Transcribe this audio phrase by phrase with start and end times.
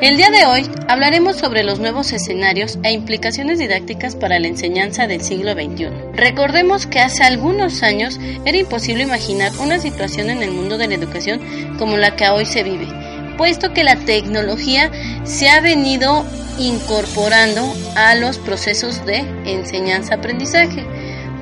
[0.00, 5.08] El día de hoy hablaremos sobre los nuevos escenarios e implicaciones didácticas para la enseñanza
[5.08, 5.88] del siglo XXI.
[6.14, 10.94] Recordemos que hace algunos años era imposible imaginar una situación en el mundo de la
[10.94, 11.40] educación
[11.78, 12.86] como la que hoy se vive,
[13.36, 14.92] puesto que la tecnología
[15.24, 16.24] se ha venido
[16.58, 20.84] incorporando a los procesos de enseñanza-aprendizaje,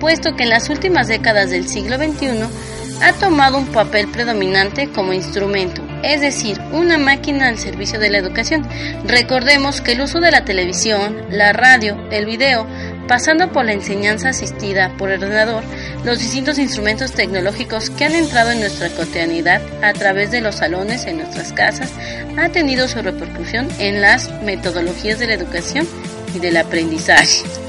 [0.00, 2.73] puesto que en las últimas décadas del siglo XXI
[3.04, 8.16] ha tomado un papel predominante como instrumento, es decir, una máquina al servicio de la
[8.16, 8.66] educación.
[9.04, 12.66] Recordemos que el uso de la televisión, la radio, el video,
[13.06, 15.62] pasando por la enseñanza asistida por ordenador,
[16.02, 21.04] los distintos instrumentos tecnológicos que han entrado en nuestra cotidianidad a través de los salones
[21.04, 21.92] en nuestras casas,
[22.38, 25.86] ha tenido su repercusión en las metodologías de la educación
[26.34, 27.63] y del aprendizaje.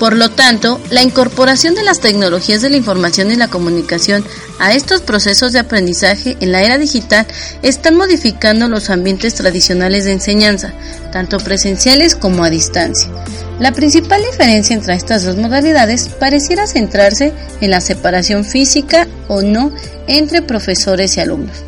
[0.00, 4.24] Por lo tanto, la incorporación de las tecnologías de la información y la comunicación
[4.58, 7.26] a estos procesos de aprendizaje en la era digital
[7.60, 10.72] están modificando los ambientes tradicionales de enseñanza,
[11.12, 13.10] tanto presenciales como a distancia.
[13.58, 19.70] La principal diferencia entre estas dos modalidades pareciera centrarse en la separación física o no
[20.06, 21.58] entre profesores y alumnos.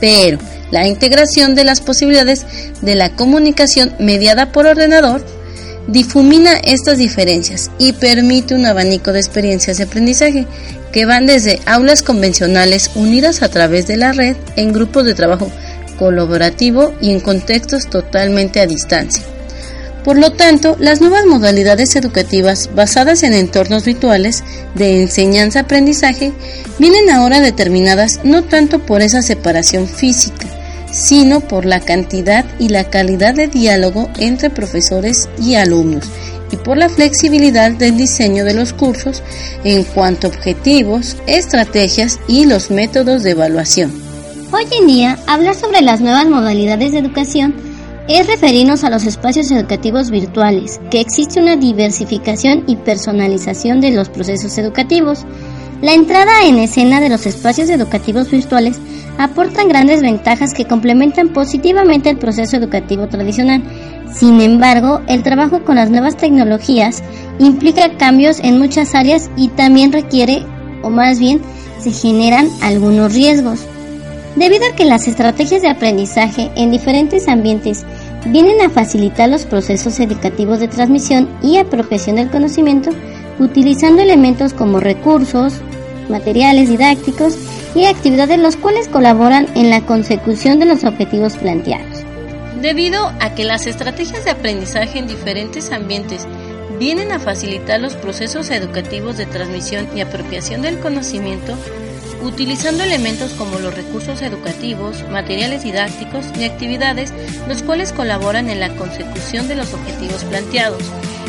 [0.00, 0.38] Pero
[0.70, 2.46] la integración de las posibilidades
[2.80, 5.35] de la comunicación mediada por ordenador
[5.86, 10.46] difumina estas diferencias y permite un abanico de experiencias de aprendizaje
[10.92, 15.50] que van desde aulas convencionales unidas a través de la red en grupos de trabajo
[15.98, 19.24] colaborativo y en contextos totalmente a distancia.
[20.04, 24.44] Por lo tanto, las nuevas modalidades educativas basadas en entornos virtuales
[24.76, 26.32] de enseñanza-aprendizaje
[26.78, 30.46] vienen ahora determinadas no tanto por esa separación física,
[30.96, 36.06] sino por la cantidad y la calidad de diálogo entre profesores y alumnos
[36.50, 39.22] y por la flexibilidad del diseño de los cursos
[39.64, 43.92] en cuanto a objetivos, estrategias y los métodos de evaluación.
[44.52, 47.54] Hoy en día, hablar sobre las nuevas modalidades de educación
[48.08, 54.08] es referirnos a los espacios educativos virtuales, que existe una diversificación y personalización de los
[54.08, 55.26] procesos educativos.
[55.82, 58.80] La entrada en escena de los espacios educativos virtuales
[59.18, 63.62] aportan grandes ventajas que complementan positivamente el proceso educativo tradicional.
[64.12, 67.02] Sin embargo, el trabajo con las nuevas tecnologías
[67.38, 70.42] implica cambios en muchas áreas y también requiere,
[70.82, 71.42] o más bien,
[71.78, 73.60] se generan algunos riesgos.
[74.34, 77.84] Debido a que las estrategias de aprendizaje en diferentes ambientes
[78.26, 82.90] vienen a facilitar los procesos educativos de transmisión y apropiación del conocimiento,
[83.38, 85.54] utilizando elementos como recursos,
[86.08, 87.36] materiales didácticos
[87.74, 92.04] y actividades los cuales colaboran en la consecución de los objetivos planteados.
[92.60, 96.26] Debido a que las estrategias de aprendizaje en diferentes ambientes
[96.78, 101.54] vienen a facilitar los procesos educativos de transmisión y apropiación del conocimiento,
[102.22, 107.12] utilizando elementos como los recursos educativos, materiales didácticos y actividades,
[107.48, 110.82] los cuales colaboran en la consecución de los objetivos planteados.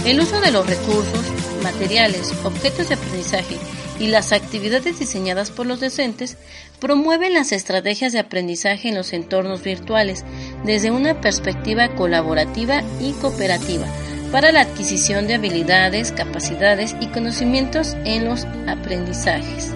[0.05, 1.25] El uso de los recursos,
[1.63, 3.57] materiales, objetos de aprendizaje
[3.99, 6.37] y las actividades diseñadas por los docentes
[6.79, 10.23] promueven las estrategias de aprendizaje en los entornos virtuales
[10.65, 13.87] desde una perspectiva colaborativa y cooperativa
[14.31, 19.71] para la adquisición de habilidades, capacidades y conocimientos en los aprendizajes.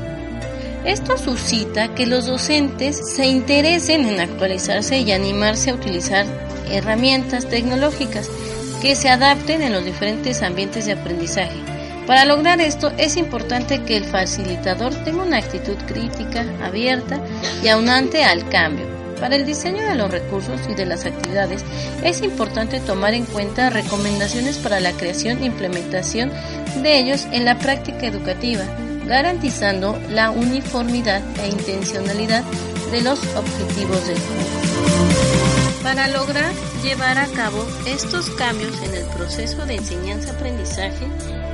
[0.86, 6.26] Esto suscita que los docentes se interesen en actualizarse y animarse a utilizar
[6.72, 8.30] herramientas tecnológicas
[8.82, 11.71] que se adapten en los diferentes ambientes de aprendizaje.
[12.08, 17.20] Para lograr esto es importante que el facilitador tenga una actitud crítica, abierta
[17.64, 18.86] y aunante al cambio.
[19.20, 21.64] Para el diseño de los recursos y de las actividades
[22.04, 26.32] es importante tomar en cuenta recomendaciones para la creación e implementación
[26.82, 28.64] de ellos en la práctica educativa,
[29.06, 32.44] garantizando la uniformidad e intencionalidad
[32.92, 35.84] de los objetivos del curso.
[35.84, 36.52] Para lograr
[36.82, 41.06] llevar a cabo estos cambios en el proceso de enseñanza-aprendizaje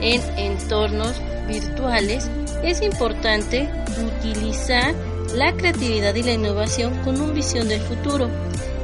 [0.01, 2.29] en entornos virtuales,
[2.63, 3.69] es importante
[4.05, 4.93] utilizar
[5.33, 8.29] la creatividad y la innovación con una visión del futuro.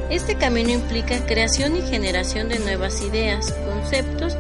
[0.10, 4.36] Este camino implica creación y generación de nuevas ideas, conceptos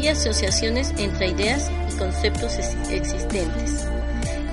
[0.00, 2.54] y asociaciones entre ideas conceptos
[2.90, 3.86] existentes,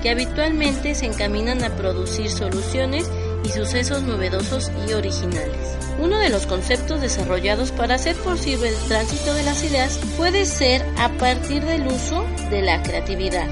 [0.01, 3.09] que habitualmente se encaminan a producir soluciones
[3.45, 5.77] y sucesos novedosos y originales.
[5.99, 10.85] Uno de los conceptos desarrollados para hacer posible el tránsito de las ideas puede ser
[10.97, 13.47] a partir del uso de la creatividad.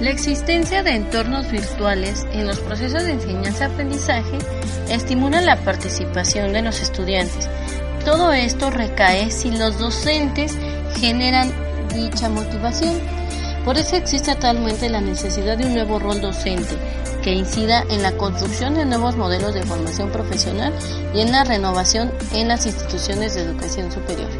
[0.00, 4.38] La existencia de entornos virtuales en los procesos de enseñanza-aprendizaje
[4.90, 7.48] estimula la participación de los estudiantes.
[8.04, 10.56] Todo esto recae si los docentes
[11.00, 11.52] generan
[11.94, 13.17] dicha motivación.
[13.68, 16.74] Por eso existe actualmente la necesidad de un nuevo rol docente,
[17.22, 20.72] que incida en la construcción de nuevos modelos de formación profesional
[21.14, 24.30] y en la renovación en las instituciones de educación superior.